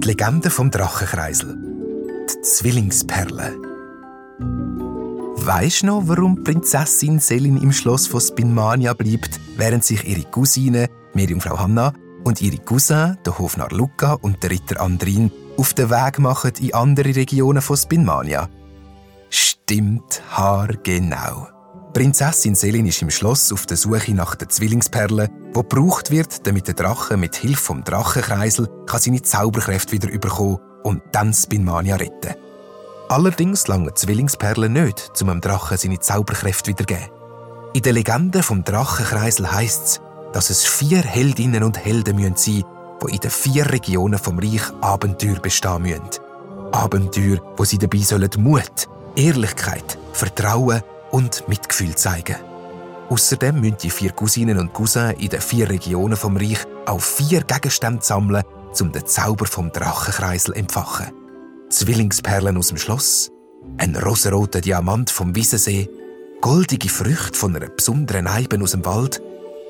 Die 0.00 0.08
Legende 0.08 0.50
vom 0.50 0.70
Drachenkreisel. 0.70 1.56
Die 2.30 2.42
Zwillingsperle. 2.42 3.56
Weisst 5.46 5.84
noch, 5.84 6.02
warum 6.06 6.42
Prinzessin 6.42 7.18
Selin 7.20 7.56
im 7.56 7.72
Schloss 7.72 8.06
von 8.06 8.20
Spinmania 8.20 8.94
bleibt, 8.94 9.40
während 9.56 9.84
sich 9.84 10.06
ihre 10.06 10.24
Cousine, 10.24 10.88
Meerjungfrau 11.14 11.58
Hanna, 11.58 11.92
und 12.24 12.42
ihre 12.42 12.58
Cousin, 12.58 13.16
der 13.24 13.38
Hofnarr 13.38 13.70
Luca 13.70 14.14
und 14.14 14.42
der 14.42 14.50
Ritter 14.50 14.80
Andrin, 14.80 15.30
auf 15.56 15.74
den 15.74 15.90
Weg 15.90 16.18
machen 16.18 16.52
in 16.60 16.74
andere 16.74 17.14
Regionen 17.14 17.62
von 17.62 17.76
Spinmania? 17.76 18.48
Stimmt 19.30 20.22
haargenau. 20.30 21.55
Prinzessin 21.96 22.54
Selin 22.54 22.84
ist 22.84 23.00
im 23.00 23.08
Schloss 23.08 23.50
auf 23.54 23.64
der 23.64 23.78
Suche 23.78 24.12
nach 24.12 24.34
der 24.34 24.50
Zwillingsperle, 24.50 25.30
die 25.30 25.52
gebraucht 25.54 26.10
wird, 26.10 26.46
damit 26.46 26.66
der 26.66 26.74
Drache 26.74 27.16
mit 27.16 27.36
Hilfe 27.36 27.62
vom 27.62 27.84
Drachenkreisel 27.84 28.68
seine 28.98 29.22
Zauberkräfte 29.22 29.92
wieder 29.92 30.10
überkommen 30.10 30.58
und 30.82 31.00
dann 31.12 31.32
Spinmania 31.32 31.96
retten. 31.96 32.34
Allerdings 33.08 33.66
lange 33.66 33.94
Zwillingsperlen 33.94 34.74
nicht, 34.74 35.10
um 35.22 35.28
dem 35.28 35.40
Drachen 35.40 35.78
seine 35.78 35.98
Zauberkräfte 35.98 36.72
wiedergeben. 36.72 37.08
In 37.72 37.80
der 37.80 37.94
Legende 37.94 38.42
vom 38.42 38.62
Drachenkreisel 38.62 39.50
heisst 39.50 39.82
es, 39.82 40.00
dass 40.34 40.50
es 40.50 40.66
vier 40.66 41.00
Heldinnen 41.00 41.62
und 41.62 41.82
Helden 41.82 42.18
sein 42.18 42.30
müssen, 42.30 42.64
die 43.06 43.14
in 43.14 43.20
den 43.20 43.30
vier 43.30 43.72
Regionen 43.72 44.18
vom 44.18 44.38
Reich 44.38 44.70
Abenteuer 44.82 45.40
bestehen 45.40 45.80
müssen. 45.80 46.02
Abenteuer, 46.72 47.38
wo 47.56 47.64
sie 47.64 47.78
dabei 47.78 48.00
sollen 48.00 48.28
Mut, 48.36 48.86
Ehrlichkeit, 49.16 49.96
Vertrauen 50.12 50.82
und 51.16 51.48
Mitgefühl 51.48 51.94
zeigen. 51.94 52.36
Außerdem 53.08 53.58
müssen 53.58 53.78
die 53.82 53.88
vier 53.88 54.10
Cousinen 54.10 54.58
und 54.58 54.74
Cousins 54.74 55.14
in 55.18 55.30
den 55.30 55.40
vier 55.40 55.70
Regionen 55.70 56.14
vom 56.14 56.36
Reich 56.36 56.58
auch 56.84 57.00
vier 57.00 57.40
Gegenstände 57.40 58.04
sammeln, 58.04 58.44
um 58.78 58.92
den 58.92 59.06
Zauber 59.06 59.46
vom 59.46 59.72
Drachenkreisel 59.72 60.54
empfachen. 60.54 61.06
Zwillingsperlen 61.70 62.58
aus 62.58 62.68
dem 62.68 62.76
Schloss, 62.76 63.30
ein 63.78 63.96
rosaroter 63.96 64.60
Diamant 64.60 65.08
vom 65.08 65.34
Wiesensee, 65.34 65.88
goldige 66.42 66.90
Früchte 66.90 67.38
von 67.38 67.56
einer 67.56 67.70
besonderen 67.70 68.26
Eibe 68.26 68.60
aus 68.62 68.72
dem 68.72 68.84
Wald 68.84 69.22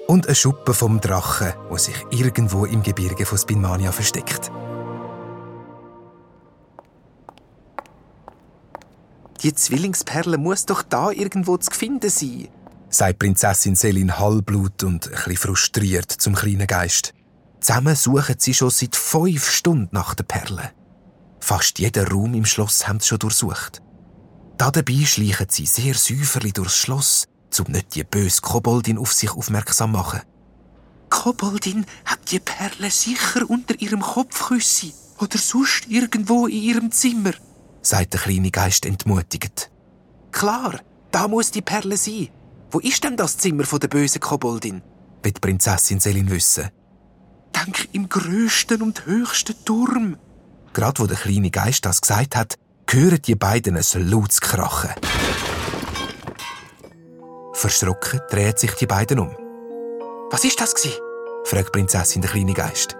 und 0.09 0.27
eine 0.27 0.34
Schuppe 0.34 0.75
vom 0.75 1.01
Drachen, 1.01 1.53
wo 1.69 1.77
sich 1.77 2.06
irgendwo 2.11 2.65
im 2.65 2.83
Gebirge 2.83 3.25
von 3.25 3.39
Spinmania 3.39 3.93
versteckt. 3.93 4.51
Die 9.42 9.55
Zwillingsperle 9.55 10.39
muss 10.39 10.67
doch 10.67 10.83
da 10.83 11.11
irgendwo 11.11 11.56
zu 11.59 11.70
finden 11.70 12.11
sein, 12.11 12.48
sagt 12.89 13.19
Prinzessin 13.19 13.75
Selin 13.75 14.19
halbblut 14.19 14.83
und 14.83 15.11
ein 15.12 15.37
frustriert 15.37 16.11
zum 16.11 16.34
kleinen 16.34 16.67
Geist. 16.67 17.12
Zusammen 17.61 17.97
suchen 17.97 18.37
sie 18.39 18.55
schon 18.55 18.70
seit 18.70 18.97
fünf 18.97 19.51
Stunden 19.51 19.89
nach 19.93 20.15
der 20.15 20.25
Perle. 20.25 20.70
Fast 21.41 21.78
jeden 21.78 22.06
Raum 22.06 22.34
im 22.34 22.45
Schloss 22.45 22.89
haben 22.89 23.01
sie 23.01 23.09
schon 23.09 23.19
durchsucht. 23.19 23.83
Dabei 24.59 25.05
schleichen 25.05 25.47
sie 25.50 25.67
sehr 25.67 25.95
säuferlich 25.95 26.55
durchs 26.55 26.77
Schloss, 26.77 27.28
um 27.59 27.73
nicht 27.73 27.95
die 27.95 28.05
böse 28.05 28.41
Koboldin 28.41 28.98
auf 28.98 29.12
sich 29.12 29.31
aufmerksam 29.31 29.93
zu 29.93 29.98
machen. 29.98 30.21
Koboldin 31.09 31.87
hat 32.05 32.31
die 32.31 32.41
Perle 32.41 32.91
sicher 32.91 33.48
unter 33.48 33.81
ihrem 33.81 34.00
Kopfküssi 34.00 34.93
oder 35.19 35.39
sonst 35.39 35.87
irgendwo 35.89 36.47
in 36.47 36.62
ihrem 36.62 36.91
Zimmer, 36.91 37.33
sagt 37.87 38.15
der 38.15 38.20
kleine 38.20 38.51
Geist 38.51 38.87
entmutigend. 38.87 39.70
Klar, 40.33 40.81
da 41.11 41.29
muss 41.29 41.51
die 41.51 41.62
Perle 41.62 41.97
sein. 41.97 42.28
Wo 42.70 42.81
ist 42.81 43.05
denn 43.05 43.17
das 43.17 43.39
Zimmer 43.39 43.65
von 43.65 43.81
der 43.81 43.89
bösen 43.89 44.20
Koboldin? 44.20 44.83
wird 45.23 45.41
Prinzessin 45.41 45.98
Selin 45.98 46.31
wissen. 46.31 46.70
Denk 47.55 47.89
im 47.93 48.09
größten 48.09 48.83
und 48.83 49.06
höchsten 49.06 49.56
Turm, 49.65 50.17
Gerade 50.77 51.01
wo 51.01 51.06
der 51.06 51.17
kleine 51.17 51.51
Geist 51.51 51.87
das 51.87 52.03
gesagt 52.03 52.37
hat, 52.37 52.59
hören 52.91 53.23
die 53.23 53.34
beiden 53.34 53.78
ein 53.78 54.11
lautes 54.11 54.43
Krachen. 54.43 54.91
Verschrocken 57.55 58.21
drehen 58.28 58.56
sich 58.59 58.72
die 58.72 58.87
beiden 58.87 59.19
um. 59.19 59.34
Was 60.31 60.44
ist 60.44 60.61
das 60.61 60.75
gsi? 60.75 60.93
fragt 61.44 61.72
Prinzessin 61.72 62.21
der 62.21 62.31
kleine 62.31 62.53
Geist. 62.53 62.94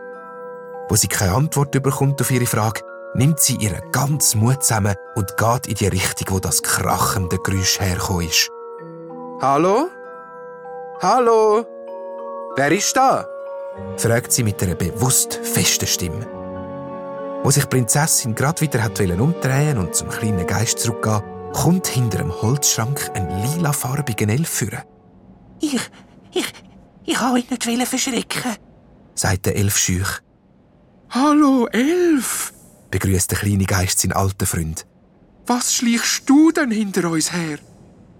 Wo 0.89 0.97
sie 0.97 1.09
keine 1.09 1.35
Antwort 1.35 1.73
bekommt 1.73 2.19
auf 2.23 2.31
ihre 2.31 2.47
Frage, 2.47 2.81
nimmt 3.17 3.41
sie 3.41 3.57
ihren 3.57 3.91
ganzen 3.93 4.41
Mut 4.41 4.63
zusammen 4.63 4.95
und 5.15 5.37
geht 5.37 5.67
in 5.67 5.75
die 5.75 5.89
Richtung, 5.89 6.35
wo 6.35 6.39
das 6.39 6.63
krachende 6.63 7.39
Geräusch 7.39 7.81
hergekommen 7.81 8.29
ist. 8.29 8.51
Hallo? 9.41 9.89
Hallo? 11.01 11.65
Wer 12.57 12.73
ist 12.73 12.97
da? 12.97 13.27
fragt 13.99 14.33
sie 14.33 14.43
mit 14.43 14.63
einer 14.63 14.75
bewusst 14.75 15.35
festen 15.43 15.87
Stimme. 15.87 16.27
Wo 17.43 17.51
sich 17.51 17.65
die 17.65 17.69
Prinzessin 17.69 18.35
gerade 18.35 18.61
wieder 18.63 18.83
hat 18.83 18.99
umdrehen 19.01 19.79
und 19.79 19.95
zum 19.95 20.09
kleinen 20.09 20.47
Geist 20.47 20.79
zurückgehen, 20.79 21.23
kommt 21.53 21.87
hinter 21.87 22.19
dem 22.19 22.33
Holzschrank 22.43 23.11
ein 23.15 23.29
lilafarbiger 23.43 24.29
Elf 24.29 24.49
führen. 24.49 24.83
Ich, 25.61 25.81
ich, 26.33 26.53
ich 27.05 27.21
habe 27.21 27.39
ihn 27.39 27.47
nicht 27.49 27.89
verschrecken, 27.89 28.57
sagt 29.15 29.47
der 29.47 29.57
Elf 29.57 29.77
schüch. 29.77 30.21
Hallo, 31.11 31.67
Elf, 31.73 32.53
begrüßt 32.91 33.31
der 33.31 33.39
kleine 33.39 33.65
Geist 33.65 34.01
seinen 34.01 34.13
alten 34.13 34.47
Freund. 34.47 34.87
Was 35.47 35.75
schleichst 35.75 36.29
du 36.29 36.51
denn 36.51 36.71
hinter 36.71 37.11
uns 37.11 37.33
her? 37.33 37.59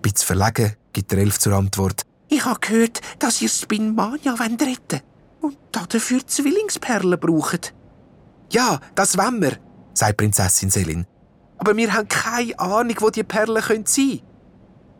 Bitz 0.03 0.23
verlegen 0.23 0.77
gibt 0.93 1.11
der 1.11 1.19
Elf 1.19 1.39
zur 1.39 1.55
Antwort. 1.55 2.03
Ich 2.29 2.45
habe 2.45 2.61
gehört, 2.61 3.01
dass 3.19 3.43
ihr 3.43 3.49
Spinmania 3.49 4.35
retten 4.35 5.01
und 5.41 5.57
dafür 5.73 6.27
Zwillingsperlen 6.27 7.19
braucht. 7.19 7.75
Ja, 8.53 8.81
das 8.95 9.17
wollen 9.19 9.43
wir, 9.43 9.59
sagt 9.95 10.17
Prinzessin 10.17 10.71
Selin. 10.71 11.07
Aber 11.59 11.77
wir 11.77 11.93
haben 11.93 12.09
keine 12.09 12.59
Ahnung, 12.59 12.97
wo 13.01 13.11
die 13.11 13.25
Perlen 13.25 13.63
sein 13.63 13.85
können. 13.85 14.23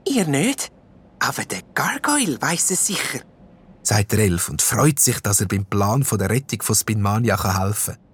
Ihr 0.09 0.27
nicht? 0.27 0.73
Aber 1.19 1.45
der 1.45 1.63
Gargoyle 1.75 2.41
weiß 2.41 2.71
es 2.71 2.87
sicher, 2.87 3.21
sagt 3.83 4.13
der 4.13 4.21
Elf 4.21 4.49
und 4.49 4.63
freut 4.63 5.01
sich, 5.01 5.21
dass 5.21 5.41
er 5.41 5.49
beim 5.49 5.65
Plan 5.65 6.05
der 6.11 6.31
Rettung 6.31 6.63
von 6.63 6.75
Spinmania 6.75 7.37
helfen 7.43 7.95
kann. 7.95 8.06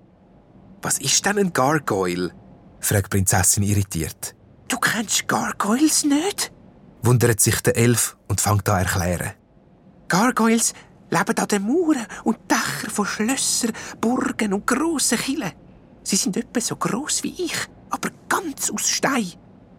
Was 0.83 0.99
ist 0.99 1.25
denn 1.25 1.39
ein 1.39 1.53
Gargoyle? 1.53 2.33
fragt 2.81 3.11
Prinzessin 3.11 3.63
irritiert. 3.63 4.35
Du 4.69 4.79
kennst 4.79 5.29
Gargoyles 5.29 6.05
nicht? 6.05 6.53
wundert 7.03 7.41
sich 7.41 7.61
der 7.61 7.77
Elf 7.77 8.17
und 8.29 8.41
fängt 8.41 8.69
an 8.69 8.85
erklären. 8.85 9.33
Gargoyles 10.09 10.75
leben 11.11 11.39
an 11.39 11.49
den 11.49 11.63
Mauern 11.63 12.07
und 12.25 12.39
Dächern 12.51 12.91
von 12.91 13.07
Schlössern, 13.07 13.73
Burgen 14.01 14.53
und 14.53 14.67
grossen 14.67 15.19
Killen. 15.19 15.53
Sie 16.03 16.17
sind 16.17 16.37
etwa 16.37 16.61
so 16.61 16.77
gross 16.77 17.23
wie 17.23 17.45
ich, 17.45 17.57
aber 17.91 18.11
ganz 18.29 18.71
aus 18.71 18.89
Stein. 18.89 19.33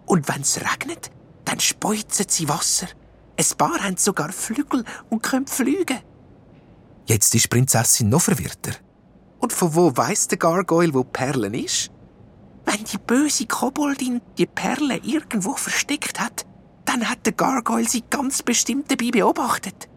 Und 0.06 0.28
wenn 0.28 0.42
es 0.42 0.60
regnet, 0.60 1.12
dann 1.46 1.60
speuzen 1.60 2.26
sie 2.30 2.48
Wasser. 2.48 2.88
Ein 3.38 3.58
paar 3.58 3.84
haben 3.84 3.98
sogar 3.98 4.32
Flügel 4.32 4.84
und 5.10 5.24
können 5.24 5.48
fliegen. 5.48 6.00
Jetzt 7.06 7.36
ist 7.36 7.50
Prinzessin 7.50 8.10
noch 8.10 8.22
verwirrter. 8.22 8.72
Und 9.44 9.52
von 9.52 9.76
wo 9.76 9.92
weiss 9.98 10.30
der 10.30 10.38
Gargoyle, 10.38 10.94
wo 10.94 11.04
Perlen 11.04 11.54
ist? 11.54 11.92
Wenn 12.64 12.86
die 12.86 12.98
böse 12.98 13.46
Koboldin 13.46 14.22
die 14.38 14.46
Perle 14.46 14.96
irgendwo 15.04 15.56
versteckt 15.56 16.18
hat, 16.22 16.46
dann 16.86 17.10
hat 17.10 17.26
der 17.26 17.34
Gargoyle 17.34 17.90
sie 17.90 18.06
ganz 18.10 18.42
bestimmt 18.42 18.90
dabei 18.90 19.12
beobachtet. 19.12 19.90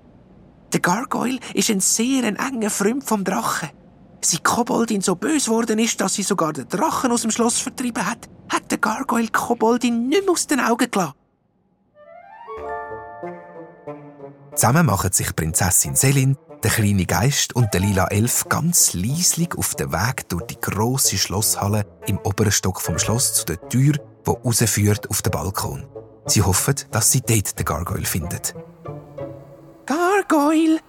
Der 0.73 0.81
Gargoyle 0.81 1.39
ist 1.55 1.71
ein 1.71 1.79
sehr 1.79 2.25
enger 2.25 2.71
Freund 2.71 3.05
vom 3.05 3.23
Drachen. 3.23 3.69
Seit 4.21 4.43
Koboldin 4.43 5.01
so 5.01 5.15
bös 5.15 5.49
worden 5.49 5.79
ist, 5.79 6.01
dass 6.01 6.15
sie 6.15 6.25
sogar 6.25 6.53
den 6.53 6.69
Drachen 6.69 7.13
aus 7.13 7.23
dem 7.23 7.31
Schloss 7.31 7.61
vertrieben 7.61 8.05
hat, 8.05 8.29
hat 8.49 8.69
der 8.73 8.79
Gargoyle 8.79 9.29
Koboldin 9.29 10.09
nicht 10.09 10.25
mehr 10.25 10.33
aus 10.33 10.49
den 10.49 10.59
Augen 10.59 10.91
gelassen. 10.91 11.15
Zusammen 14.57 14.87
machen 14.87 15.13
sich 15.13 15.37
Prinzessin 15.37 15.95
Selin, 15.95 16.37
der 16.63 16.71
kleine 16.71 17.07
Geist 17.07 17.55
und 17.55 17.73
der 17.73 17.81
lila 17.81 18.07
Elf 18.09 18.49
ganz 18.49 18.95
leislich 18.95 19.55
auf 19.57 19.75
den 19.75 19.93
Weg 19.93 20.29
durch 20.29 20.45
die 20.47 20.61
große 20.61 21.19
Schlosshalle 21.19 21.87
im 22.07 22.19
oberen 22.19 22.53
Stock 22.53 22.81
vom 22.81 22.99
Schloss 22.99 23.35
zu 23.35 23.45
der 23.47 23.69
Tür, 23.69 23.95
die 23.95 24.31
rausführt 24.31 25.11
auf 25.11 25.23
den 25.23 25.31
Balkon. 25.31 25.87
Sie 26.27 26.43
hoffen, 26.43 26.75
dass 26.91 27.13
sie 27.13 27.21
dort 27.21 27.59
den 27.59 27.65
Gargoyle 27.65 28.05
findet. 28.05 28.55
Gargoyle, 29.87 30.81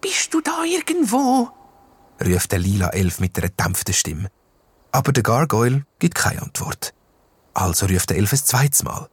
bist 0.00 0.32
du 0.32 0.40
da 0.40 0.62
irgendwo? 0.64 1.50
ruft 2.24 2.52
der 2.52 2.60
lila 2.60 2.90
Elf 2.90 3.18
mit 3.18 3.36
einer 3.38 3.48
dämpften 3.48 3.94
Stimme. 3.94 4.30
Aber 4.92 5.12
der 5.12 5.24
Gargoyle 5.24 5.84
gibt 5.98 6.14
keine 6.14 6.42
Antwort. 6.42 6.94
Also 7.54 7.86
ruft 7.86 8.10
der 8.10 8.18
Elf 8.18 8.32
ein 8.32 8.38
zweites 8.38 8.84
Mal. 8.84 9.08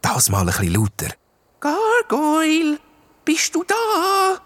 Das 0.00 0.28
Mal 0.28 0.40
ein 0.40 0.46
bisschen 0.46 0.74
lauter. 0.74 1.08
Gargoyle, 1.58 2.78
bist 3.24 3.54
du 3.54 3.64
da? 3.64 4.40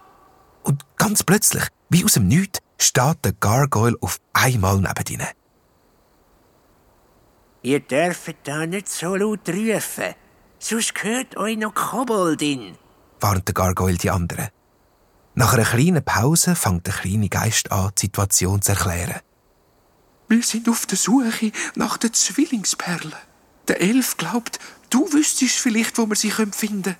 Und 0.62 0.84
ganz 0.96 1.22
plötzlich, 1.22 1.64
wie 1.88 2.04
aus 2.04 2.14
dem 2.14 2.28
Nichts, 2.28 2.60
steht 2.78 3.24
der 3.24 3.32
Gargoyle 3.32 3.96
auf 4.00 4.20
einmal 4.32 4.76
neben 4.76 5.04
ihnen. 5.10 5.28
Ihr 7.62 7.80
dürft 7.80 8.36
da 8.44 8.66
nicht 8.66 8.88
so 8.88 9.16
laut 9.16 9.48
rufen, 9.48 10.14
sonst 10.58 10.94
hört 11.02 11.36
euch 11.36 11.58
noch 11.58 11.74
Koboldin 11.74 12.76
warnt 13.20 13.46
der 13.46 13.54
Gargoyle 13.54 13.98
die 13.98 14.10
anderen. 14.10 14.48
Nach 15.34 15.52
einer 15.52 15.64
kleinen 15.64 16.04
Pause 16.04 16.54
fängt 16.54 16.86
der 16.86 16.94
kleine 16.94 17.28
Geist 17.28 17.70
an, 17.70 17.92
die 17.96 18.06
Situation 18.06 18.60
zu 18.62 18.72
erklären. 18.72 19.20
Wir 20.28 20.42
sind 20.42 20.68
auf 20.68 20.86
der 20.86 20.98
Suche 20.98 21.52
nach 21.74 21.96
der 21.98 22.12
Zwillingsperle. 22.12 23.16
Der 23.68 23.80
Elf 23.80 24.16
glaubt, 24.16 24.58
du 24.90 25.12
wüsstest 25.12 25.58
vielleicht, 25.58 25.98
wo 25.98 26.06
wir 26.06 26.16
sie 26.16 26.30
finden 26.30 26.82
können. 26.82 26.96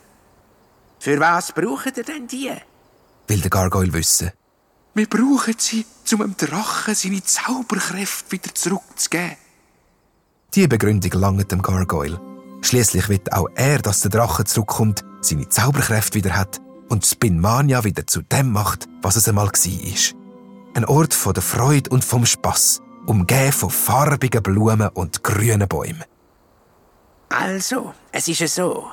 Für 0.99 1.19
was 1.19 1.53
braucht 1.53 1.97
ihr 1.97 2.05
denn 2.05 2.27
die? 2.27 2.53
Will 3.31 3.41
der 3.41 3.51
Gargoyle 3.51 3.93
wissen. 3.93 4.33
Wir 4.93 5.07
brauchen 5.07 5.55
sie, 5.57 5.87
um 6.13 6.19
dem 6.19 6.37
Drachen 6.37 6.97
seine 6.97 7.23
Zauberkräfte 7.23 8.33
wieder 8.33 8.53
zurückzugeben. 8.53 9.37
Die 10.53 10.67
Begründung 10.67 11.13
langt 11.13 11.53
dem 11.53 11.63
Gargoyle. 11.63 12.21
Schließlich 12.61 13.09
wird 13.09 13.33
auch 13.33 13.47
er, 13.55 13.79
dass 13.79 14.01
der 14.01 14.11
Drache 14.11 14.43
zurückkommt, 14.47 15.05
seine 15.21 15.49
Zauberkräfte 15.49 16.17
wieder 16.17 16.37
hat 16.37 16.61
und 16.89 17.07
Spinmania 17.07 17.85
wieder 17.85 18.05
zu 18.05 18.23
dem 18.23 18.51
macht, 18.51 18.89
was 19.01 19.15
es 19.15 19.29
einmal 19.29 19.47
war. 19.47 20.21
Ein 20.75 20.85
Ort 20.87 21.15
von 21.15 21.33
der 21.33 21.45
Freude 21.45 21.89
und 21.91 22.05
vom 22.05 22.27
Spass, 22.27 22.83
umgeben 23.07 23.53
von 23.53 23.71
farbigen 23.71 24.43
Blumen 24.43 24.89
und 24.89 25.23
grünen 25.23 25.69
Bäumen. 25.69 26.05
Also, 27.29 27.95
es 28.11 28.27
ist 28.27 28.41
ja 28.41 28.49
so. 28.49 28.89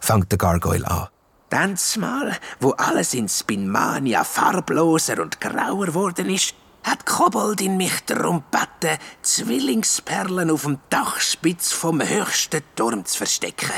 Fängt 0.00 0.30
der 0.30 0.36
Gargoyle 0.36 0.86
an. 0.86 1.08
Tanz 1.50 1.96
mal, 1.96 2.38
wo 2.60 2.70
alles 2.70 3.12
in 3.12 3.28
Spinmania 3.28 4.22
farbloser 4.22 5.20
und 5.20 5.40
grauer 5.40 5.86
geworden 5.86 6.30
ist, 6.30 6.54
hat 6.84 7.04
Koboldin 7.04 7.76
mich 7.76 8.00
darum 8.06 8.44
gebeten, 8.50 9.00
Zwillingsperlen 9.22 10.50
auf 10.50 10.62
dem 10.62 10.78
Dachspitz 10.90 11.72
vom 11.72 12.00
höchsten 12.00 12.62
Turm 12.76 13.04
zu 13.04 13.18
verstecken. 13.18 13.72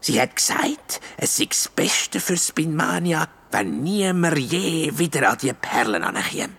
Sie 0.00 0.20
hat 0.20 0.34
gesagt, 0.34 1.02
es 1.18 1.36
sei 1.36 1.44
das 1.44 1.68
Beste 1.68 2.20
für 2.20 2.38
Spinmania, 2.38 3.28
wenn 3.52 3.82
niemand 3.82 4.38
je 4.38 4.98
wieder 4.98 5.30
an 5.30 5.38
die 5.40 5.52
Perlen 5.52 6.02
ankäme. 6.02 6.54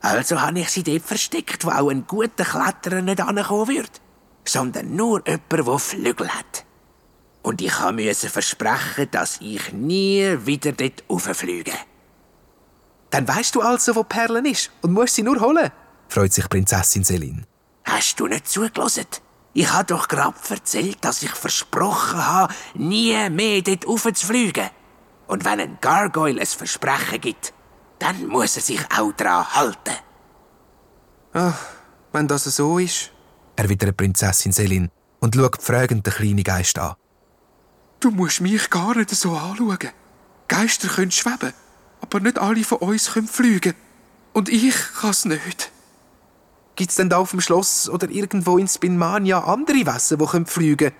Also 0.00 0.40
habe 0.40 0.60
ich 0.60 0.70
sie 0.70 0.82
dort 0.82 1.02
versteckt, 1.02 1.64
wo 1.64 1.70
auch 1.70 1.90
ein 1.90 2.08
guter 2.08 2.44
Kletterer 2.44 3.02
nicht 3.02 3.20
ankommen 3.20 3.68
wird, 3.68 4.00
sondern 4.44 4.96
nur 4.96 5.22
jemand, 5.26 5.68
der 5.68 5.78
Flügel 5.78 6.28
hat. 6.28 6.65
Und 7.46 7.62
ich 7.62 7.78
musste 7.92 8.28
versprechen, 8.28 9.06
dass 9.12 9.40
ich 9.40 9.72
nie 9.72 10.36
wieder 10.46 10.72
dort 10.72 11.04
rauffliege. 11.08 11.74
Dann 13.10 13.28
weißt 13.28 13.54
du 13.54 13.60
also, 13.60 13.94
wo 13.94 14.02
Perlen 14.02 14.46
ist 14.46 14.72
und 14.82 14.92
musst 14.92 15.14
sie 15.14 15.22
nur 15.22 15.40
holen, 15.40 15.70
freut 16.08 16.32
sich 16.32 16.48
Prinzessin 16.48 17.04
Selin. 17.04 17.46
Hast 17.84 18.18
du 18.18 18.26
nicht 18.26 18.48
zugelassen? 18.48 19.06
Ich 19.52 19.72
habe 19.72 19.84
doch 19.84 20.08
gerade 20.08 20.34
erzählt, 20.48 20.98
dass 21.02 21.22
ich 21.22 21.30
versprochen 21.30 22.26
habe, 22.26 22.52
nie 22.74 23.30
mehr 23.30 23.62
dort 23.62 23.86
raufzufliegen. 23.86 24.68
Und 25.28 25.44
wenn 25.44 25.60
ein 25.60 25.78
Gargoyle 25.80 26.40
ein 26.40 26.46
Versprechen 26.48 27.20
gibt, 27.20 27.54
dann 28.00 28.26
muss 28.26 28.56
er 28.56 28.62
sich 28.62 28.80
auch 28.98 29.12
daran 29.12 29.54
halten. 29.54 29.94
Ach, 31.32 31.64
wenn 32.10 32.26
das 32.26 32.42
so 32.42 32.80
ist, 32.80 33.12
erwidert 33.54 33.96
Prinzessin 33.96 34.50
Selin 34.50 34.90
und 35.20 35.36
schaut 35.36 35.62
fragend 35.62 36.04
den 36.04 36.12
kleinen 36.12 36.42
Geist 36.42 36.76
an. 36.80 36.96
Du 38.00 38.10
musst 38.10 38.40
mich 38.40 38.70
gar 38.70 38.96
nicht 38.96 39.10
so 39.10 39.36
anschauen. 39.36 39.90
Geister 40.48 40.88
können 40.88 41.10
schweben 41.10 41.52
aber 42.00 42.20
nicht 42.20 42.38
alle 42.38 42.64
von 42.64 42.78
uns 42.78 43.12
können 43.12 43.28
fliegen. 43.28 43.74
Und 44.32 44.48
ich 44.48 44.74
kann's 45.00 45.24
nicht. 45.24 45.70
Gibt's 46.74 46.96
denn 46.96 47.08
da 47.08 47.18
auf 47.18 47.30
dem 47.30 47.40
Schloss 47.40 47.88
oder 47.88 48.08
irgendwo 48.10 48.58
in 48.58 48.68
Spinmania 48.68 49.40
andere 49.44 49.86
Wesen, 49.86 50.18
die 50.18 50.44
fliegen 50.44 50.76
können 50.76 50.94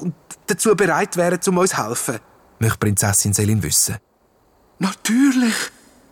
und 0.00 0.14
dazu 0.48 0.74
bereit 0.74 1.16
wären, 1.16 1.38
um 1.46 1.58
uns 1.58 1.70
zu 1.70 1.86
helfen? 1.86 2.18
möchte 2.58 2.78
Prinzessin 2.78 3.32
Selin 3.32 3.62
wissen. 3.62 3.96
Natürlich, 4.80 5.54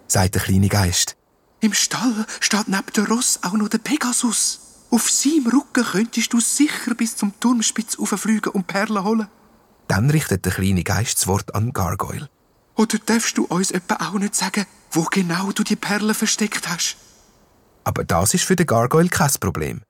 sagt 0.06 0.36
der 0.36 0.42
kleine 0.42 0.68
Geist. 0.68 1.16
Im 1.60 1.72
Stall 1.72 2.26
steht 2.40 2.68
neben 2.68 2.92
der 2.94 3.08
Ross 3.08 3.40
auch 3.42 3.54
noch 3.54 3.68
der 3.68 3.78
Pegasus. 3.78 4.60
Auf 4.90 5.10
seinem 5.10 5.46
Rücken 5.48 5.84
könntest 5.84 6.32
du 6.32 6.40
sicher 6.40 6.94
bis 6.94 7.16
zum 7.16 7.38
Turmspitz 7.40 7.98
auffliegen 7.98 8.52
und 8.52 8.66
Perlen 8.66 9.02
holen. 9.02 9.28
Dann 9.92 10.08
richtet 10.08 10.46
der 10.46 10.52
kleine 10.52 10.84
Geist 10.84 11.18
das 11.18 11.26
Wort 11.26 11.54
an 11.54 11.74
Gargoyle. 11.74 12.30
Oder 12.76 12.96
darfst 13.04 13.36
du 13.36 13.44
uns 13.44 13.70
etwa 13.70 13.96
auch 13.96 14.18
nicht 14.18 14.34
sagen, 14.34 14.64
wo 14.90 15.02
genau 15.02 15.52
du 15.52 15.62
die 15.62 15.76
Perlen 15.76 16.14
versteckt 16.14 16.66
hast? 16.66 16.96
Aber 17.84 18.02
das 18.02 18.32
ist 18.32 18.44
für 18.44 18.56
den 18.56 18.64
Gargoyle 18.64 19.10
kein 19.10 19.30
Problem. 19.38 19.82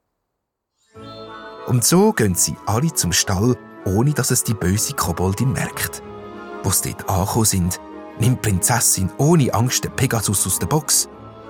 Und 1.69 1.85
so 1.85 2.13
gehen 2.13 2.35
sie 2.35 2.57
alle 2.67 2.93
zum 2.93 3.13
Stall, 3.13 3.57
ohne 3.85 4.13
dass 4.13 4.33
es 4.33 4.43
die 4.43 4.55
böse 4.55 4.95
Koboldin 4.95 5.53
merkt. 5.53 6.03
Wo 6.65 6.71
sie 6.73 6.95
dort 6.95 7.09
angekommen 7.09 7.45
sind, 7.45 7.81
nimmt 8.19 8.45
die 8.45 8.51
Prinzessin 8.51 9.09
ohne 9.19 9.55
Angst 9.55 9.85
den 9.85 9.95
Pegasus 9.95 10.45
aus 10.49 10.59
der 10.59 10.67
Box, 10.67 11.09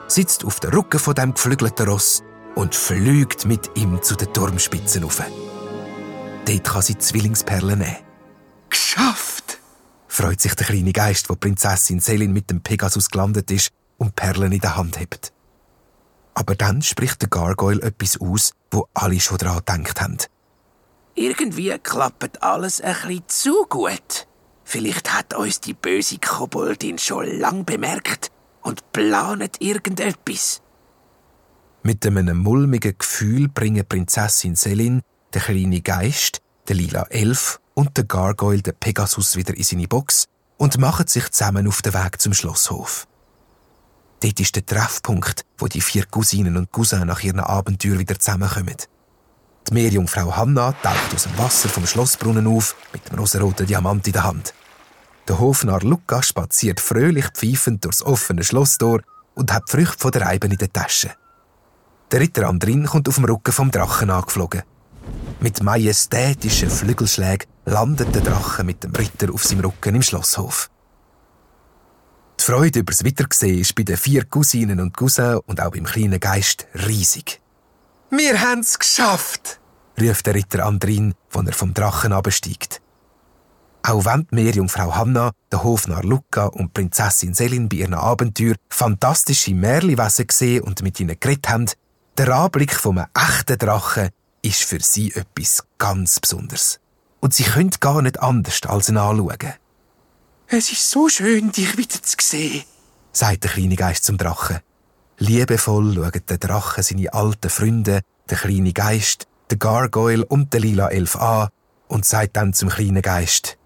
sitzt 0.09 0.45
auf 0.45 0.61
der 0.61 0.75
Rücken 0.75 1.01
von 1.01 1.15
dem 1.15 1.33
geflügelten 1.33 1.89
Ross 1.89 2.23
und 2.55 2.75
fliegt 2.75 3.47
mit 3.47 3.71
ihm 3.77 4.03
zu 4.03 4.15
den 4.15 4.31
Turmspitzen 4.35 5.05
auf. 5.05 5.23
Dort 6.45 6.65
kann 6.65 6.83
sie 6.83 6.99
Zwillingsperlen 6.99 7.79
nehmen. 7.79 8.12
Geschafft! 8.73 9.59
freut 10.09 10.41
sich 10.41 10.55
der 10.55 10.67
kleine 10.67 10.93
Geist, 10.93 11.29
wo 11.29 11.37
Prinzessin 11.37 12.01
Selin 12.01 12.33
mit 12.33 12.49
dem 12.49 12.63
Pegasus 12.63 13.11
gelandet 13.11 13.51
ist 13.51 13.71
und 13.99 14.17
Perlen 14.17 14.51
in 14.51 14.61
der 14.61 14.77
Hand 14.77 14.99
hebt. 14.99 15.31
Aber 16.33 16.55
dann 16.55 16.81
spricht 16.81 17.21
der 17.21 17.29
Gargoyle 17.29 17.83
etwas 17.83 18.19
aus, 18.19 18.53
wo 18.71 18.89
alle 18.95 19.21
schon 19.21 19.37
daran 19.37 19.85
gedacht 19.85 20.01
haben. 20.01 20.17
Irgendwie 21.15 21.79
klappt 21.83 22.43
alles 22.43 22.81
ein 22.81 22.95
bisschen 22.95 23.25
zu 23.29 23.67
gut. 23.69 24.27
Vielleicht 24.65 25.13
hat 25.13 25.35
uns 25.35 25.61
die 25.61 25.75
böse 25.75 26.17
Koboldin 26.17 26.97
schon 26.97 27.27
lang 27.27 27.67
bemerkt 27.67 28.33
und 28.63 28.91
planet 28.93 29.61
irgendetwas. 29.61 30.63
Mit 31.83 32.07
einem 32.07 32.39
mulmigen 32.39 32.97
Gefühl 32.97 33.49
bringen 33.49 33.87
Prinzessin 33.87 34.57
Selin, 34.57 35.03
der 35.35 35.43
kleine 35.43 35.83
Geist, 35.83 36.41
der 36.69 36.77
lila 36.77 37.03
Elf 37.11 37.59
und 37.75 37.97
der 37.97 38.05
Gargoyle 38.05 38.63
den 38.63 38.75
Pegasus 38.75 39.37
wieder 39.37 39.57
in 39.57 39.63
seine 39.63 39.89
Box 39.89 40.27
und 40.57 40.79
machen 40.79 41.07
sich 41.07 41.31
zusammen 41.31 41.67
auf 41.67 41.83
den 41.83 41.95
Weg 41.95 42.21
zum 42.21 42.35
Schlosshof. 42.35 43.07
Dort 44.21 44.39
ist 44.39 44.55
der 44.55 44.65
Treffpunkt, 44.65 45.45
wo 45.59 45.67
die 45.67 45.81
vier 45.81 46.07
Cousinen 46.07 46.57
und 46.57 46.71
Cousins 46.71 47.05
nach 47.05 47.21
ihren 47.23 47.41
Abenteuer 47.41 47.99
wieder 47.99 48.19
zusammenkommen. 48.19 48.77
Die 49.69 49.75
Meerjungfrau 49.75 50.37
Hanna 50.37 50.73
taucht 50.73 51.15
aus 51.15 51.25
dem 51.25 51.39
Wasser 51.39 51.69
vom 51.69 51.87
Schlossbrunnen 51.87 52.47
auf 52.47 52.77
mit 52.93 53.09
dem 53.09 53.19
rosaroten 53.19 53.67
Diamant 53.67 54.07
in 54.07 54.13
der 54.13 54.25
Hand. 54.25 54.55
Der 55.29 55.39
Hofnarr 55.39 55.83
Luca 55.83 56.23
spaziert 56.23 56.81
fröhlich 56.81 57.27
pfeifend 57.33 57.85
durchs 57.85 58.03
offene 58.03 58.43
Schlosstor 58.43 59.03
und 59.35 59.53
hat 59.53 59.65
die 59.69 59.73
Früchte 59.73 59.99
von 59.99 60.11
der 60.11 60.27
Eiben 60.27 60.51
in 60.51 60.59
der 60.59 60.73
Tasche. 60.73 61.13
Der 62.11 62.21
Ritter 62.21 62.49
Andrin 62.49 62.87
kommt 62.87 63.09
auf 63.09 63.15
dem 63.15 63.25
Rücken 63.25 63.53
vom 63.53 63.71
Drachen 63.71 64.11
angeflogen. 64.11 64.63
Mit 65.41 65.63
majestätischen 65.63 66.71
Flügelschlägen 66.71 67.49
landet 67.65 68.15
der 68.15 68.23
Drache 68.23 68.65
mit 68.65 68.85
dem 68.85 68.93
Ritter 68.93 69.33
auf 69.33 69.45
seinem 69.45 69.65
Rücken 69.65 69.95
im 69.95 70.03
Schlosshof. 70.03 70.71
Die 72.41 72.45
Freude 72.45 72.81
über 72.81 72.93
das 72.93 73.05
Wiedersehen 73.05 73.61
ist 73.61 73.75
bei 73.75 73.85
den 73.85 73.97
vier 73.97 74.25
Cousinen 74.25 74.81
und 74.81 74.97
Cousins 74.97 75.41
und 75.47 75.61
auch 75.61 75.71
beim 75.71 75.85
kleinen 75.85 76.19
Geist 76.19 76.67
riesig. 76.75 77.41
Wir 78.11 78.41
haben's 78.41 78.79
geschafft! 78.79 79.61
ruft 80.01 80.27
der 80.27 80.35
Ritter 80.35 80.65
Andrin, 80.65 81.15
wenn 81.31 81.47
er 81.47 81.53
vom 81.53 81.73
Drachen 81.73 82.13
absteigt. 82.13 82.81
Auch 83.85 84.05
wenn 84.05 84.27
die 84.31 84.35
Meerjungfrau 84.37 84.95
Hanna, 84.95 85.33
der 85.51 85.65
Hofnarr 85.65 86.05
Luca 86.05 86.47
und 86.47 86.73
Prinzessin 86.73 87.35
Selin 87.35 87.69
bei 87.69 87.79
ihren 87.79 87.95
Abenteuer 87.95 88.55
fantastische 88.71 89.55
Märliwesen 89.55 90.27
gesehen 90.27 90.63
und 90.63 90.83
mit 90.83 91.01
ihnen 91.01 91.19
geredet 91.19 91.49
haben, 91.49 91.71
der 92.17 92.35
Anblick 92.35 92.85
einem 92.85 93.07
echten 93.15 93.59
Drachen 93.59 94.11
ist 94.43 94.63
für 94.63 94.81
sie 94.81 95.13
etwas 95.15 95.65
ganz 95.79 96.21
Besonderes. 96.21 96.81
Und 97.21 97.33
sie 97.35 97.45
können 97.45 97.71
gar 97.81 98.03
nicht 98.03 98.21
anders 98.21 98.61
als 98.67 98.89
ihn 98.89 98.97
anschauen. 98.97 99.55
Es 100.49 100.71
ist 100.71 100.91
so 100.91 101.09
schön, 101.09 101.53
dich 101.53 101.79
wieder 101.79 102.03
zu 102.03 102.17
sehen, 102.21 102.65
sagt 103.13 103.45
der 103.45 103.53
kleine 103.53 103.77
Geist 103.77 104.05
zum 104.05 104.19
Drachen. 104.19 104.61
Liebevoll 105.19 105.95
schaut 105.95 106.29
der 106.29 106.39
Drache 106.39 106.83
seine 106.83 107.13
alten 107.13 107.49
Freunde, 107.49 108.01
den 108.29 108.39
kleinen 108.39 108.75
Geist, 108.75 109.29
den 109.51 109.59
Gargoyle 109.59 110.25
und 110.27 110.53
den 110.53 110.63
lila 110.63 110.89
Elf 110.89 111.17
an 111.17 111.49
und 111.89 112.05
sagt 112.05 112.37
dann 112.37 112.53
zum 112.53 112.69
kleinen 112.69 113.03
Geist, 113.03 113.57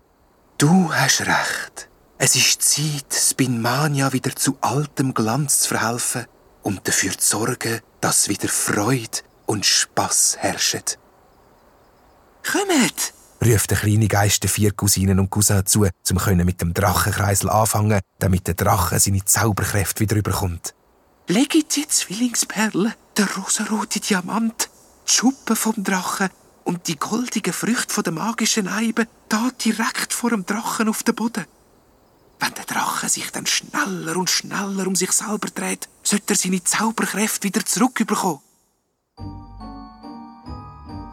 Du 0.59 0.93
hast 0.93 1.21
recht. 1.21 1.89
Es 2.19 2.35
ist 2.35 2.63
Zeit, 2.63 3.13
Spinmania 3.13 4.13
wieder 4.15 4.35
zu 4.35 4.57
altem 4.63 5.13
Glanz 5.13 5.61
zu 5.61 5.69
verhelfen 5.69 6.27
und 6.63 6.89
dafür 6.89 7.17
zu 7.19 7.39
sorgen, 7.39 7.81
dass 8.01 8.29
wieder 8.29 8.49
Freude 8.49 9.19
und 9.47 9.65
Spass 9.65 10.37
herrschen. 10.39 10.83
Kommt! 12.51 13.13
ruft 13.45 13.71
der 13.71 13.79
kleine 13.79 14.09
Geist 14.09 14.43
den 14.43 14.51
vier 14.51 14.73
Cousinen 14.73 15.21
und 15.21 15.31
Cousins 15.31 15.71
zu, 15.71 15.87
um 16.11 16.37
mit 16.37 16.61
dem 16.61 16.75
Drachenkreisel 16.75 17.51
anfangen, 17.51 18.01
damit 18.19 18.47
der 18.47 18.55
Drache 18.55 18.99
seine 18.99 19.25
Zauberkräfte 19.25 20.01
wieder 20.01 20.17
überkommt. 20.17 20.75
Legt 21.29 21.77
die 21.77 21.89
Zwillingsperle, 21.89 22.95
der 23.17 23.29
rosarote 23.37 24.01
Diamant, 24.01 24.71
die 25.07 25.13
Schuppen 25.13 25.57
vom 25.57 25.83
Drachen 25.83 26.31
und 26.65 26.89
die 26.89 26.97
goldigen 26.97 27.53
Früchte 27.53 27.93
von 27.93 28.05
der 28.05 28.13
magischen 28.13 28.69
Eibe 28.69 29.07
da 29.29 29.51
direkt 29.65 30.13
vor 30.13 30.31
dem 30.31 30.47
Drachen 30.47 30.89
auf 30.89 31.03
den 31.03 31.15
Boden. 31.15 31.47
Wenn 32.39 32.55
der 32.55 32.65
Drache 32.65 33.09
sich 33.09 33.31
dann 33.31 33.47
schneller 33.47 34.17
und 34.17 34.31
schneller 34.31 34.87
um 34.87 34.95
sich 34.95 35.13
selber 35.13 35.49
dreht, 35.49 35.89
sollte 36.03 36.35
er 36.35 36.37
seine 36.37 36.63
Zauberkräfte 36.63 37.49
wieder 37.49 37.65
zurückbekommen. 37.65 38.41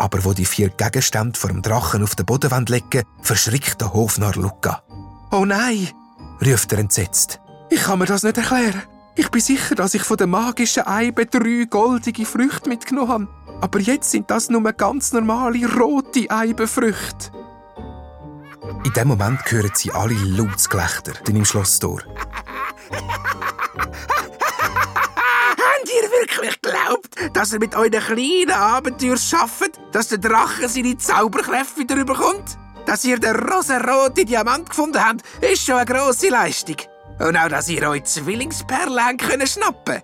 Aber 0.04 0.26
wo 0.26 0.34
die 0.34 0.44
vier 0.44 0.68
Gegenstände 0.68 1.40
vor 1.40 1.50
dem 1.50 1.62
Drachen 1.62 2.04
auf 2.04 2.14
den 2.14 2.26
Boden 2.26 2.66
legen 2.66 3.04
verschrickt 3.22 3.80
der 3.80 3.94
Hofnarr 3.94 4.36
Luca. 4.36 4.84
Oh 5.32 5.46
nein, 5.46 5.88
ruft 6.46 6.74
er 6.74 6.80
entsetzt. 6.80 7.40
Ich 7.70 7.84
kann 7.84 8.00
mir 8.00 8.06
das 8.06 8.24
nicht 8.24 8.38
erklären. 8.38 8.84
Ich 9.16 9.32
bin 9.32 9.40
sicher, 9.40 9.76
dass 9.76 9.94
ich 9.94 10.04
von 10.04 10.18
der 10.18 10.28
magischen 10.28 10.86
Eibe 10.86 11.26
drei 11.26 11.68
goldige 11.70 12.26
Früchte 12.26 12.68
mitgenommen 12.68 13.10
habe. 13.10 13.28
Aber 13.62 13.80
jetzt 13.80 14.12
sind 14.12 14.30
das 14.30 14.50
nur 14.50 14.74
ganz 14.74 15.14
normale 15.14 15.74
rote 15.74 16.30
Eibenfrüchte. 16.30 17.32
In 18.84 18.92
dem 18.92 19.08
Moment 19.08 19.40
hören 19.50 19.72
sie 19.74 19.94
alle 19.94 20.16
lautes 20.16 20.70
Gelächter 20.70 21.14
im 21.30 21.46
Schlosstor. 21.46 22.02
Wirklich 26.24 26.62
geglaubt, 26.62 27.16
dass 27.34 27.54
ihr 27.54 27.60
mit 27.60 27.76
euren 27.76 27.92
kleinen 27.92 28.52
Abenteuer 28.52 29.18
schafft, 29.18 29.80
dass 29.92 30.08
der 30.10 30.18
Drache 30.18 30.68
seine 30.68 30.98
Zauberkräfte 30.98 31.80
wieder 31.82 31.96
überkommt? 31.96 32.58
Dass 32.86 33.04
ihr 33.06 33.20
den 33.20 33.36
rosaroten 33.36 34.26
Diamant 34.26 34.70
gefunden 34.70 35.04
habt, 35.04 35.22
ist 35.42 35.66
schon 35.66 35.76
eine 35.76 35.86
grosse 35.86 36.30
Leistung. 36.30 36.78
Und 37.20 37.38
auch, 37.38 37.48
dass 37.48 37.70
ihr 37.70 37.88
euch 37.88 38.04
Zwillingsperlen 38.04 39.18
können 39.18 39.48
schnappen 39.48 40.02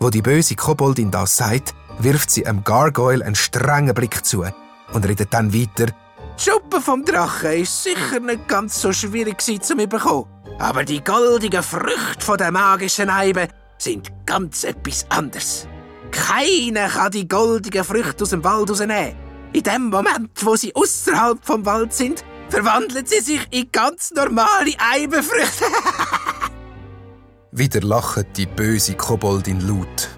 Wo 0.00 0.10
die 0.10 0.22
böse 0.22 0.56
Koboldin 0.56 1.10
das 1.10 1.36
sagt, 1.36 1.74
wirft 1.98 2.30
sie 2.30 2.46
einem 2.46 2.64
Gargoyle 2.64 3.24
einen 3.24 3.34
strengen 3.34 3.94
Blick 3.94 4.24
zu 4.24 4.44
und 4.92 5.06
redet 5.06 5.32
dann 5.32 5.52
weiter. 5.52 5.92
Die 6.38 6.50
Schuppe 6.50 6.80
vom 6.80 7.04
Drachen 7.04 7.52
ist 7.52 7.84
sicher 7.84 8.20
nicht 8.20 8.48
ganz 8.48 8.80
so 8.80 8.92
schwierig 8.92 9.42
zu 9.42 9.76
bekommen. 9.76 10.26
Aber 10.58 10.84
die 10.84 11.04
goldigen 11.04 11.62
Früchte 11.62 12.24
von 12.24 12.38
der 12.38 12.50
magischen 12.50 13.10
Eibe 13.10 13.48
sind 13.82 14.10
ganz 14.26 14.64
etwas 14.64 15.06
anderes. 15.08 15.66
Keiner 16.10 16.88
kann 16.88 17.12
die 17.12 17.28
goldigen 17.28 17.84
Früchte 17.84 18.24
aus 18.24 18.30
dem 18.30 18.44
Wald 18.44 18.70
rausnehmen. 18.70 19.14
In 19.52 19.62
dem 19.62 19.90
Moment, 19.90 20.30
wo 20.42 20.56
sie 20.56 20.74
außerhalb 20.74 21.44
vom 21.44 21.64
Wald 21.66 21.92
sind, 21.92 22.24
verwandeln 22.48 23.06
sie 23.06 23.20
sich 23.20 23.46
in 23.50 23.70
ganz 23.72 24.10
normale 24.12 24.74
Eibenfrüchte. 24.78 25.64
Wieder 27.52 27.80
lacht 27.80 28.36
die 28.36 28.46
böse 28.46 28.94
Koboldin 28.94 29.60
laut. 29.66 30.08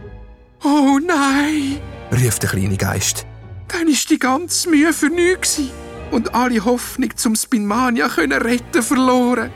Oh 0.64 0.98
nein, 1.04 1.80
rief 2.12 2.38
der 2.38 2.50
kleine 2.50 2.76
Geist. 2.76 3.26
Dann 3.68 3.88
ist 3.88 4.10
die 4.10 4.18
ganze 4.18 4.68
Mühe 4.68 4.92
für 4.92 5.08
nichts 5.08 5.60
und 6.10 6.34
alle 6.34 6.62
Hoffnung 6.64 7.16
zum 7.16 7.34
Spinmania 7.34 8.08
können 8.08 8.40
retten 8.40 8.82
verloren. 8.82 9.50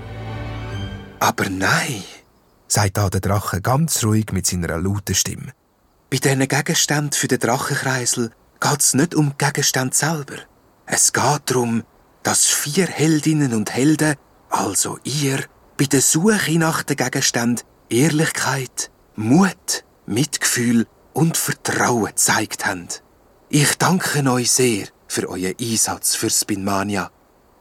Aber 1.21 1.49
nein, 1.51 2.03
sagt 2.69 2.97
da 2.97 3.09
der 3.09 3.21
Drache 3.21 3.61
ganz 3.61 4.05
ruhig 4.05 4.33
mit 4.33 4.47
seiner 4.47 4.79
lauten 4.79 5.15
Stimme. 5.15 5.53
Bei 6.11 6.19
diesen 6.19 6.47
Gegenständen 6.47 7.13
für 7.13 7.29
den 7.29 7.41
Drachenkreisel 7.41 8.31
geht 8.61 8.81
es 8.81 8.95
nicht 8.95 9.15
um 9.15 9.37
Gegenstand 9.39 9.95
selber. 9.95 10.37
Es 10.87 11.13
geht 11.13 11.43
darum, 11.47 11.85
dass 12.23 12.47
vier 12.47 12.87
Heldinnen 12.87 13.55
und 13.55 13.73
Helden, 13.73 14.17
also 14.51 14.99
ihr, 15.05 15.45
bei 15.77 15.85
der 15.85 16.01
Suche 16.01 16.59
nach 16.59 16.83
den 16.83 16.97
Gegenständen 16.97 17.67
Ehrlichkeit, 17.89 18.91
Mut, 19.17 19.85
Mitgefühl 20.07 20.87
und 21.13 21.37
Vertrauen 21.37 22.07
gezeigt 22.07 22.67
haben. 22.67 22.89
Ich 23.49 23.79
danke 23.79 24.29
euch 24.31 24.51
sehr 24.51 24.89
für 25.09 25.29
euren 25.29 25.55
Einsatz 25.61 26.15
für 26.15 26.31
Spinmania. 26.31 27.11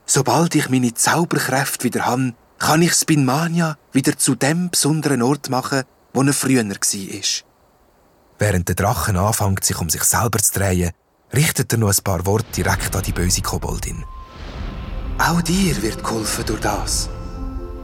Sobald 0.06 0.56
ich 0.56 0.70
meine 0.70 0.94
Zauberkräfte 0.94 1.84
wieder 1.84 2.06
habe, 2.06 2.34
kann 2.58 2.82
ich 2.82 2.94
Spinmania 2.94 3.78
wieder 3.92 4.18
zu 4.18 4.36
dem 4.36 4.70
besonderen 4.70 5.22
Ort 5.22 5.50
machen, 5.50 5.84
wo 6.14 6.22
er 6.22 6.34
früher 6.34 6.68
war. 6.68 7.46
Während 8.38 8.68
der 8.68 8.76
Drachen 8.76 9.18
anfängt, 9.18 9.64
sich 9.64 9.80
um 9.80 9.90
sich 9.90 10.04
selber 10.04 10.40
zu 10.40 10.60
drehen, 10.60 10.92
richtet 11.34 11.72
er 11.74 11.80
noch 11.80 11.90
ein 11.90 12.04
paar 12.04 12.26
Worte 12.26 12.52
direkt 12.56 12.96
an 12.96 13.04
die 13.04 13.12
böse 13.12 13.42
Koboldin. 13.42 14.04
Auch 15.18 15.42
dir 15.42 15.82
wird 15.82 16.04
geholfen 16.04 16.46
durch 16.46 16.60
das. 16.60 17.10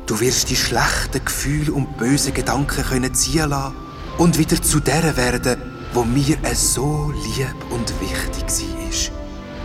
Du 0.06 0.20
wirst 0.20 0.50
die 0.50 0.56
schlechten 0.56 1.24
Gefühle 1.24 1.72
und 1.72 1.98
bösen 1.98 2.34
Gedanken 2.34 2.84
können 2.84 3.13
ziehen 3.16 3.50
lassen 3.50 3.75
und 4.18 4.38
wieder 4.38 4.62
zu 4.62 4.80
der 4.82 5.16
werden, 5.16 5.62
wo 5.94 6.04
mir 6.04 6.38
so 6.54 7.13
lieb 7.24 7.56
und 7.70 7.94
wichtig 8.01 8.46
war. 8.50 9.18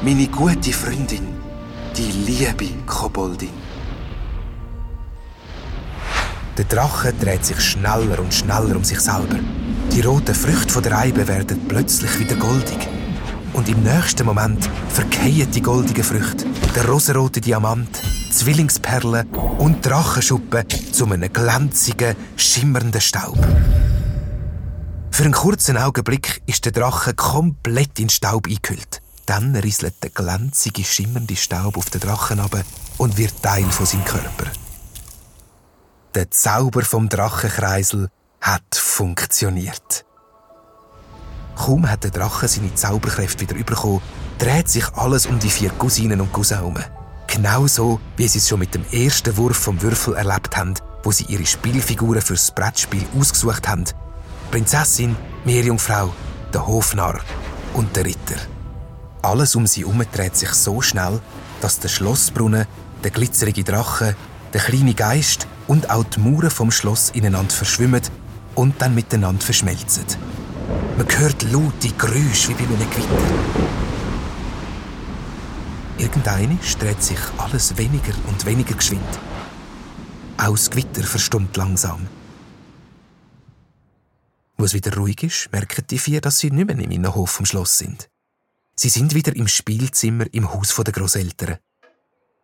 Meine 0.03 0.29
gute 0.29 0.73
Freundin, 0.73 1.27
die 1.97 2.13
liebe 2.13 2.69
Koboldin. 2.87 3.65
Der 6.57 6.65
Drache 6.65 7.13
dreht 7.13 7.45
sich 7.45 7.61
schneller 7.61 8.19
und 8.19 8.33
schneller 8.33 8.77
um 8.77 8.85
sich 8.85 9.01
selber. 9.01 9.39
Die 9.93 10.01
roten 10.01 10.35
Früchte 10.35 10.81
der 10.81 10.97
Eibe 10.99 11.29
werden 11.29 11.69
plötzlich 11.69 12.19
wieder 12.19 12.37
goldig. 12.37 12.89
Und 13.53 13.69
im 13.69 13.83
nächsten 13.83 14.25
Moment 14.25 14.71
verkehren 14.89 15.51
die 15.51 15.61
goldigen 15.61 16.03
Früchte, 16.03 16.47
der 16.75 16.89
rosarote 16.89 17.43
Diamant, 17.43 18.01
Zwillingsperlen 18.33 19.29
und 19.59 19.85
Drachenschuppen 19.85 20.65
zu 20.93 21.05
einem 21.05 21.31
glänzigen, 21.31 22.17
schimmernden 22.37 23.01
Staub. 23.03 23.39
Für 25.11 25.25
einen 25.25 25.33
kurzen 25.33 25.77
Augenblick 25.77 26.43
ist 26.47 26.65
der 26.65 26.73
Drache 26.73 27.13
komplett 27.15 27.99
in 27.99 28.09
Staub 28.09 28.47
eingehüllt. 28.47 29.03
Dann 29.27 29.57
rieselt 29.57 30.03
der 30.03 30.11
glänzige, 30.11 30.85
schimmernde 30.85 31.37
Staub 31.37 31.77
auf 31.77 31.91
den 31.91 32.01
Drachen 32.01 32.41
ab 32.41 32.65
und 32.97 33.19
wird 33.19 33.43
Teil 33.43 33.65
von 33.65 33.85
seinem 33.85 34.05
Körper. 34.05 34.51
Der 36.16 36.30
Zauber 36.30 36.80
vom 36.80 37.11
Drachenkreisel 37.11 38.08
hat 38.40 38.75
funktioniert. 38.75 40.06
Kaum 41.54 41.90
hat 41.90 42.04
der 42.04 42.11
Drache 42.11 42.49
seine 42.49 42.75
Zauberkräfte 42.75 43.42
wieder 43.42 43.62
bekommen, 43.62 44.00
dreht 44.38 44.66
sich 44.66 44.88
alles 44.94 45.26
um 45.26 45.38
die 45.38 45.50
vier 45.50 45.68
Cousinen 45.68 46.23
und 46.23 46.32
Cousins 46.32 46.61
herum. 46.61 46.78
Genauso, 47.26 48.00
wie 48.16 48.26
sie 48.28 48.38
es 48.38 48.49
schon 48.49 48.61
mit 48.61 48.75
dem 48.75 48.87
ersten 48.92 49.37
Wurf 49.37 49.58
vom 49.58 49.82
Würfel 49.82 50.14
erlebt 50.14 50.56
haben, 50.56 50.73
wo 51.02 51.12
sie 51.12 51.25
ihre 51.25 51.44
Spielfiguren 51.44 52.23
fürs 52.23 52.50
Brettspiel 52.50 53.04
ausgesucht 53.20 53.68
haben. 53.68 53.85
Prinzessin, 54.50 55.16
Meerjungfrau, 55.44 56.14
der 56.50 56.66
Hofnarr 56.66 57.20
und 57.75 57.94
der 57.94 58.06
Ritter. 58.06 58.40
Alles 59.20 59.54
um 59.54 59.66
sie 59.66 59.82
herum 59.82 60.02
dreht 60.14 60.35
sich 60.35 60.54
so 60.54 60.80
schnell, 60.80 61.20
dass 61.61 61.78
der 61.78 61.90
Schlossbrunnen, 61.90 62.64
der 63.04 63.11
glitzerige 63.11 63.64
Drache, 63.64 64.16
der 64.54 64.62
kleine 64.62 64.94
Geist 64.94 65.46
und 65.66 65.90
auch 65.90 66.04
die 66.04 66.20
Mauern 66.20 66.50
vom 66.50 66.70
Schloss 66.70 67.11
ineinander 67.11 67.52
verschwimmen 67.52 68.02
und 68.54 68.80
dann 68.80 68.94
miteinander 68.94 69.44
verschmelzen. 69.44 70.04
Man 70.96 71.06
hört 71.18 71.42
laute 71.52 71.90
Geräusche 71.90 72.50
wie 72.50 72.64
bei 72.64 72.75
einem 72.75 72.90
Gewitter. 72.90 73.66
Irgendeine 75.99 76.58
dreht 76.78 77.02
sich 77.02 77.18
alles 77.38 77.76
weniger 77.76 78.12
und 78.26 78.44
weniger 78.46 78.75
geschwind. 78.75 79.02
Auch 80.37 80.52
das 80.52 80.70
Gewitter 80.70 81.02
verstummt 81.02 81.56
langsam. 81.56 82.06
Wo 84.58 84.64
es 84.64 84.75
wieder 84.75 84.94
ruhig 84.96 85.23
ist, 85.23 85.50
merken 85.52 85.85
die 85.88 85.99
vier, 85.99 86.20
dass 86.20 86.38
sie 86.38 86.50
nicht 86.50 86.66
mehr 86.66 86.78
im 86.78 86.90
Innenhof 86.90 87.30
vom 87.30 87.46
Schloss 87.46 87.78
sind. 87.78 88.08
Sie 88.75 88.88
sind 88.88 89.14
wieder 89.14 89.35
im 89.35 89.49
Spielzimmer 89.49 90.26
im 90.32 90.52
Haus 90.52 90.75
der 90.75 90.92
Großeltern. 90.92 91.58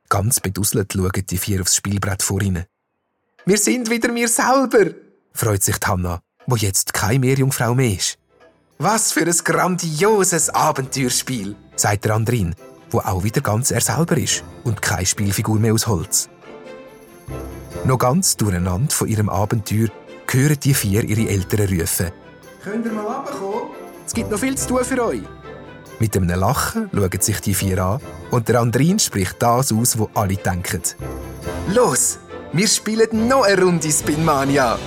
Ganz 0.08 0.40
beduselt 0.40 0.92
schauen 0.92 1.26
die 1.28 1.38
vier 1.38 1.60
aufs 1.60 1.76
Spielbrett 1.76 2.22
vor 2.22 2.40
ihnen. 2.42 2.66
Wir 3.44 3.58
sind 3.58 3.90
wieder 3.90 4.14
wir 4.14 4.28
selber, 4.28 4.92
freut 5.32 5.64
sich 5.64 5.74
Hanna, 5.84 6.20
wo 6.46 6.54
jetzt 6.54 6.94
keine 6.94 7.18
Meerjungfrau 7.18 7.74
mehr 7.74 7.96
ist. 7.96 8.16
Was 8.78 9.10
für 9.10 9.22
ein 9.26 9.36
grandioses 9.44 10.48
Abenteuerspiel, 10.50 11.56
sagt 11.74 12.04
der 12.04 12.14
Andrin, 12.14 12.54
wo 12.92 13.00
auch 13.00 13.24
wieder 13.24 13.40
ganz 13.40 13.72
er 13.72 13.80
selber 13.80 14.16
ist 14.16 14.44
und 14.62 14.80
keine 14.80 15.06
Spielfigur 15.06 15.58
mehr 15.58 15.74
aus 15.74 15.88
Holz. 15.88 16.28
Noch 17.84 17.98
ganz 17.98 18.36
durcheinander 18.36 18.94
von 18.94 19.08
ihrem 19.08 19.28
Abenteuer 19.28 19.88
hören 20.30 20.60
die 20.62 20.72
vier 20.74 21.02
ihre 21.02 21.28
Eltern 21.28 21.80
rufen. 21.80 22.12
Könnt 22.62 22.86
ihr 22.86 22.92
mal 22.92 23.04
runterkommen? 23.04 23.70
Es 24.06 24.14
gibt 24.14 24.30
noch 24.30 24.38
viel 24.38 24.56
zu 24.56 24.68
tun 24.68 24.84
für 24.84 25.04
euch. 25.04 25.22
Mit 25.98 26.16
einem 26.16 26.28
Lachen 26.28 26.90
schauen 26.94 27.20
sich 27.20 27.40
die 27.40 27.54
vier 27.54 27.84
an 27.84 28.00
und 28.30 28.48
der 28.48 28.60
Andrin 28.60 29.00
spricht 29.00 29.42
das 29.42 29.72
aus, 29.72 29.98
was 29.98 30.08
alle 30.14 30.36
denken. 30.36 30.82
Los, 31.74 32.18
wir 32.52 32.68
spielen 32.68 33.28
noch 33.28 33.44
eine 33.44 33.62
Runde 33.62 33.90
Spinmania. 33.90 34.78